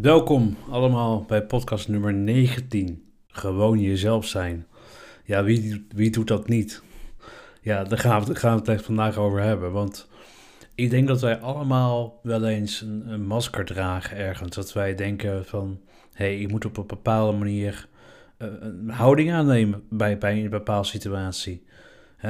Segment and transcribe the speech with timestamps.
[0.00, 3.04] Welkom allemaal bij podcast nummer 19.
[3.28, 4.66] Gewoon jezelf zijn.
[5.24, 6.82] Ja, wie, wie doet dat niet?
[7.60, 9.72] Ja, daar gaan we, gaan we het vandaag over hebben.
[9.72, 10.08] Want
[10.74, 14.56] ik denk dat wij allemaal wel eens een, masker dragen ergens.
[14.56, 15.80] Dat wij denken van,
[16.12, 17.88] hé, hey, moet op een bepaalde manier
[18.38, 21.64] uh, een houding aannemen bij, bij een bepaalde situatie.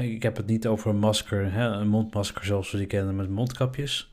[0.00, 4.12] Ik heb het niet over een masker, een mondmasker zoals we die kennen met mondkapjes.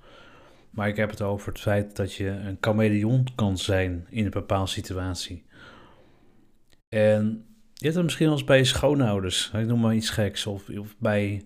[0.76, 4.32] Maar ik heb het over het feit dat je een chameleon kan zijn in een
[4.32, 5.45] bepaalde situatie.
[6.90, 10.70] En je hebt het misschien eens bij je schoonouders, ik noem maar iets geks, of,
[10.70, 11.45] of bij,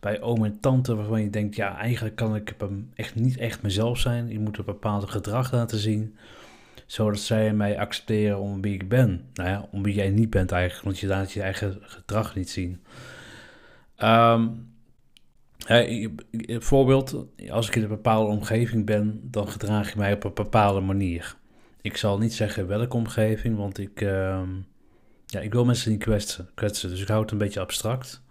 [0.00, 2.54] bij oom en tante waarvan je denkt, ja, eigenlijk kan ik
[2.94, 4.28] echt niet echt mezelf zijn.
[4.28, 6.16] Je moet een bepaalde gedrag laten zien,
[6.86, 9.24] zodat zij mij accepteren om wie ik ben.
[9.34, 12.50] Nou ja, om wie jij niet bent eigenlijk, want je laat je eigen gedrag niet
[12.50, 12.82] zien.
[14.02, 14.76] Um,
[15.66, 20.80] bijvoorbeeld, als ik in een bepaalde omgeving ben, dan gedraag ik mij op een bepaalde
[20.80, 21.36] manier.
[21.80, 24.42] Ik zal niet zeggen welke omgeving, want ik, uh,
[25.26, 26.88] ja, ik wil mensen niet kwetsen, kwetsen.
[26.88, 28.22] Dus ik hou het een beetje abstract.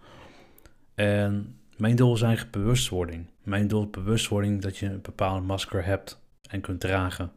[0.94, 3.26] En mijn doel is eigenlijk bewustwording.
[3.42, 7.32] Mijn doel is bewustwording dat je een bepaalde masker hebt en kunt dragen.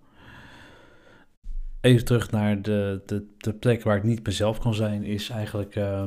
[1.81, 5.75] Even terug naar de, de, de plek waar ik niet mezelf kan zijn, is eigenlijk.
[5.75, 6.05] Uh,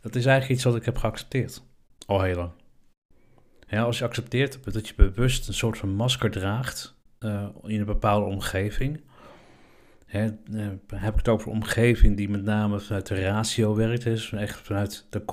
[0.00, 1.62] dat is eigenlijk iets wat ik heb geaccepteerd.
[2.06, 2.50] Al heel lang.
[3.68, 7.86] Ja, als je accepteert dat je bewust een soort van masker draagt uh, in een
[7.86, 9.00] bepaalde omgeving.
[10.06, 14.32] Hè, uh, heb ik het over omgeving die met name vanuit de ratio werkt, dus
[14.32, 15.24] echt vanuit de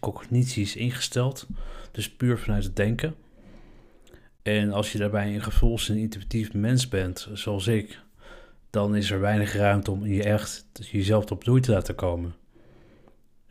[0.00, 1.46] cognitie is ingesteld.
[1.92, 3.14] Dus puur vanuit het denken.
[4.42, 8.00] En als je daarbij een gevoels- en intuïtief mens bent, zoals ik,
[8.70, 12.34] dan is er weinig ruimte om je echt jezelf op bloei te laten komen.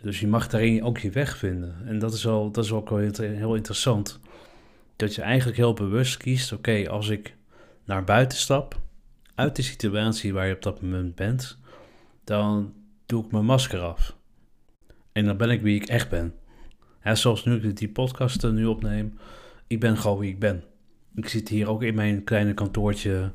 [0.01, 1.75] Dus je mag daarin ook je weg vinden.
[1.85, 4.19] En dat is, al, dat is ook heel interessant.
[4.95, 7.35] Dat je eigenlijk heel bewust kiest: oké, als ik
[7.85, 8.79] naar buiten stap,
[9.35, 11.57] uit de situatie waar je op dat moment bent,
[12.23, 12.73] dan
[13.05, 14.15] doe ik mijn masker af.
[15.11, 16.33] En dan ben ik wie ik echt ben.
[17.03, 19.17] Ja, zoals nu ik die podcast nu opneem,
[19.67, 20.63] ik ben gewoon wie ik ben.
[21.15, 23.31] Ik zit hier ook in mijn kleine kantoortje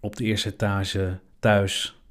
[0.00, 2.01] op de eerste etage thuis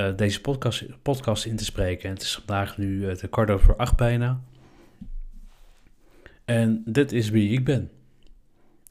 [0.00, 2.08] uh, deze podcast, podcast in te spreken.
[2.08, 4.40] En het is vandaag nu uh, de kwart over acht bijna.
[6.44, 7.90] En dit is wie ik ben.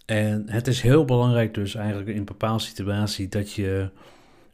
[0.05, 3.89] En het is heel belangrijk dus eigenlijk in een bepaalde situatie dat je,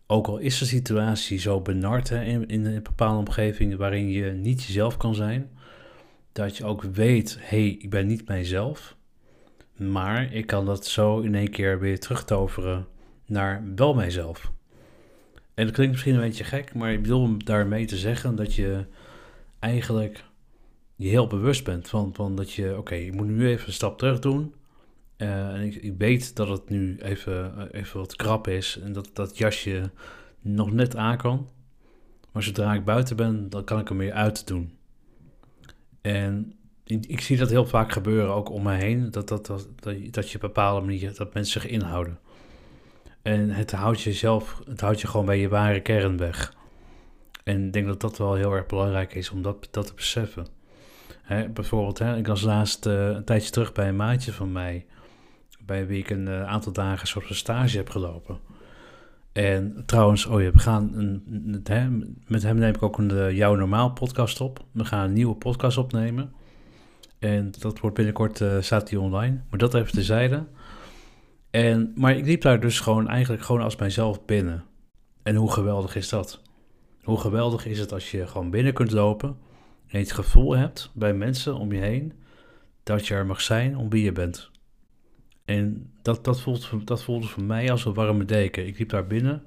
[0.08, 4.98] ook al is de situatie zo benard in een bepaalde omgeving waarin je niet jezelf
[4.98, 5.50] kan zijn,
[6.32, 8.96] dat je ook weet, hé, hey, ik ben niet mijzelf,
[9.76, 12.88] maar ik kan dat zo in één keer weer terugtoveren
[13.26, 14.54] naar wel mijzelf.
[15.56, 18.86] En dat klinkt misschien een beetje gek, maar ik bedoel daarmee te zeggen dat je
[19.60, 20.24] eigenlijk
[20.96, 23.98] je heel bewust bent van, van dat je, oké, ik moet nu even een stap
[23.98, 24.54] terug doen.
[25.18, 29.10] Uh, en ik, ik, weet dat het nu even, even wat krap is en dat
[29.14, 29.92] dat jasje
[30.42, 31.50] nog net aan kan.
[32.32, 34.78] Maar zodra ik buiten ben, dan kan ik hem weer uit doen.
[36.02, 39.68] En ik, ik zie dat heel vaak gebeuren, ook om me heen, dat, dat, dat,
[39.80, 42.20] dat, dat je op bepaalde manier, dat mensen zich inhouden.
[43.26, 46.54] En het houdt jezelf, het houdt je gewoon bij je ware kern weg.
[47.44, 50.48] En ik denk dat dat wel heel erg belangrijk is om dat, dat te beseffen.
[51.22, 54.86] Hè, bijvoorbeeld, hè, ik was laatst uh, een tijdje terug bij een maatje van mij,
[55.66, 58.38] bij wie ik een uh, aantal dagen soort van stage heb gelopen.
[59.32, 61.90] En trouwens, oh ja, we gaan een, hè,
[62.28, 64.66] met hem neem ik ook een uh, Jouw Normaal podcast op.
[64.72, 66.34] We gaan een nieuwe podcast opnemen.
[67.20, 69.42] En dat wordt binnenkort, staat die online.
[69.50, 70.46] Maar dat even tezijde.
[71.56, 74.64] En, maar ik liep daar dus gewoon eigenlijk gewoon als mijzelf binnen.
[75.24, 76.42] En hoe geweldig is dat?
[77.04, 79.38] Hoe geweldig is het als je gewoon binnen kunt lopen
[79.88, 82.14] en het gevoel hebt bij mensen om je heen
[82.84, 84.52] dat je er mag zijn om wie je bent.
[85.46, 88.68] En dat, dat, voelt, dat voelde voor mij als een warme deken.
[88.68, 89.44] Ik liep daar binnen.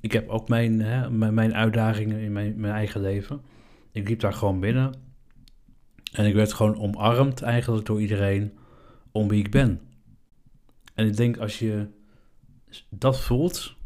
[0.00, 3.40] Ik heb ook mijn, hè, mijn, mijn uitdagingen in mijn, mijn eigen leven.
[3.92, 4.94] Ik liep daar gewoon binnen.
[6.12, 8.58] En ik werd gewoon omarmd eigenlijk door iedereen
[9.12, 9.87] om wie ik ben.
[10.98, 11.86] En ik denk als je
[12.88, 13.76] dat voelt,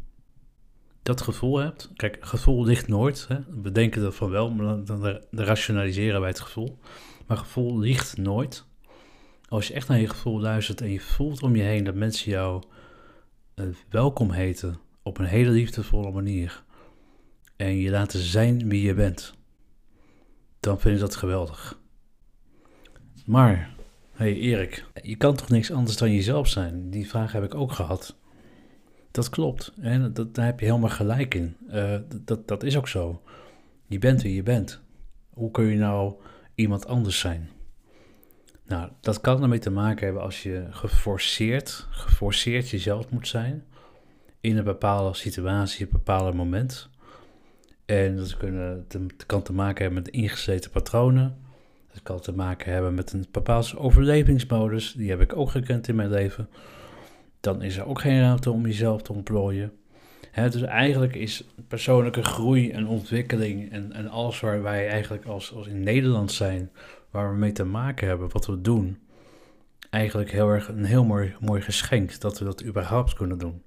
[1.03, 1.91] dat gevoel hebt.
[1.95, 3.25] Kijk, gevoel ligt nooit.
[3.27, 3.39] Hè?
[3.61, 6.79] We denken dat van wel, maar dan, dan, rationaliseren wij het gevoel.
[7.27, 8.65] Maar gevoel ligt nooit.
[9.47, 12.31] Als je echt naar je gevoel luistert en je voelt om je heen dat mensen
[12.31, 12.63] jou
[13.55, 16.63] uh, welkom heten op een hele liefdevolle manier.
[17.55, 19.33] En je laten zijn wie je bent.
[20.59, 21.79] Dan vind ik dat geweldig.
[23.25, 23.73] Maar
[24.13, 26.89] hey Erik, je kan toch niks anders dan jezelf zijn?
[26.89, 28.15] Die vraag heb ik ook gehad.
[29.11, 29.73] Dat klopt.
[29.81, 31.57] En dat, daar heb je helemaal gelijk in.
[31.71, 31.95] Uh,
[32.25, 33.21] dat, dat is ook zo.
[33.87, 34.81] Je bent wie je bent.
[35.29, 36.13] Hoe kun je nou
[36.55, 37.49] iemand anders zijn?
[38.65, 43.63] Nou, dat kan ermee te maken hebben als je geforceerd, geforceerd jezelf moet zijn.
[44.41, 46.89] in een bepaalde situatie, een bepaald moment.
[47.85, 48.35] En dat
[48.89, 51.42] het kan te maken hebben met ingesleten patronen.
[51.93, 54.93] Het kan te maken hebben met een bepaalde overlevingsmodus.
[54.93, 56.49] Die heb ik ook gekend in mijn leven.
[57.39, 59.71] Dan is er ook geen ruimte om jezelf te ontplooien.
[60.33, 65.67] dus eigenlijk is persoonlijke groei en ontwikkeling en, en alles waar wij eigenlijk als, als
[65.67, 66.71] in Nederland zijn,
[67.09, 68.97] waar we mee te maken hebben, wat we doen,
[69.89, 73.61] eigenlijk heel erg een heel mooi, mooi geschenk dat we dat überhaupt kunnen doen.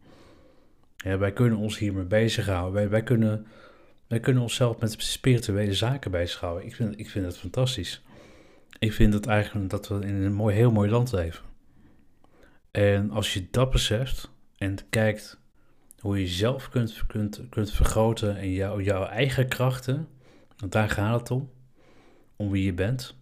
[0.96, 2.72] wij kunnen ons hiermee bezighouden.
[2.72, 3.46] Wij, wij, kunnen,
[4.06, 6.66] wij kunnen onszelf met spirituele zaken bezighouden.
[6.66, 8.02] Ik vind, ik vind het fantastisch.
[8.78, 11.44] Ik vind het eigenlijk dat we in een mooi, heel mooi land leven.
[12.70, 15.40] En als je dat beseft en kijkt
[15.98, 20.08] hoe je jezelf kunt, kunt, kunt vergroten en jou, jouw eigen krachten,
[20.56, 21.50] want daar gaat het om,
[22.36, 23.16] om wie je bent.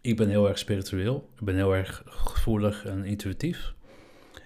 [0.00, 3.74] Ik ben heel erg spiritueel, ik ben heel erg gevoelig en intuïtief.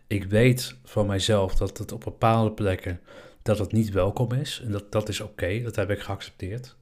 [0.07, 3.01] Ik weet van mijzelf dat het op bepaalde plekken
[3.43, 6.77] dat het niet welkom is en dat, dat is oké, dat heb ik geaccepteerd.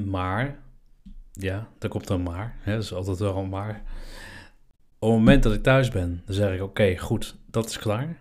[0.00, 0.62] Maar,
[1.32, 3.82] ja, daar komt dan maar, hè, dat is altijd wel een maar
[5.02, 8.20] op het moment dat ik thuis ben, dan zeg ik: Oké, goed, dat is klaar.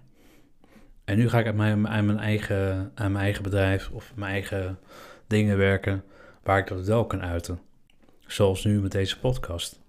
[1.06, 4.80] En nu ga ik aan mijn, mijn eigen, aan mijn eigen bedrijf of mijn eigen
[5.28, 6.04] dingen werken
[6.44, 7.60] waar ik dat wel kan uiten.
[8.28, 9.80] Zoals nu met deze podcast.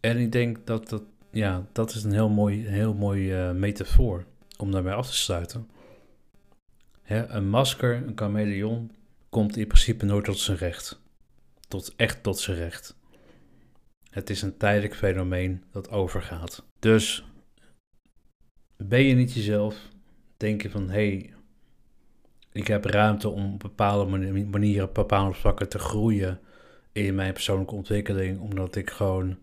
[0.00, 4.24] En ik denk dat dat, ja, dat is een heel mooi, heel mooi uh, metafoor
[4.56, 5.68] om daarbij af te sluiten.
[7.02, 8.90] Hè, een masker, een chameleon,
[9.28, 11.01] komt in principe nooit tot zijn recht.
[11.72, 12.96] Tot echt tot zijn recht.
[14.10, 16.64] Het is een tijdelijk fenomeen dat overgaat.
[16.78, 17.24] Dus
[18.76, 19.76] ben je niet jezelf,
[20.36, 21.34] denk je van hé, hey,
[22.52, 26.40] ik heb ruimte om op bepaalde manieren, op bepaalde vlakken te groeien
[26.92, 29.38] in mijn persoonlijke ontwikkeling, omdat ik gewoon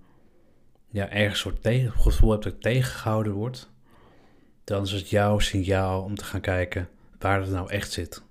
[0.89, 3.69] ja, ergens soort gevoel heb dat ik tegengehouden word,
[4.63, 6.89] dan is het jouw signaal om te gaan kijken
[7.19, 8.23] waar het nou echt zit.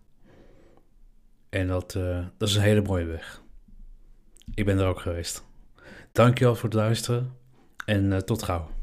[1.48, 3.46] En dat, uh, dat is een hele mooie weg.
[4.54, 5.44] Ik ben er ook geweest.
[6.12, 7.32] Dankjewel voor het luisteren
[7.84, 8.77] en uh, tot gauw.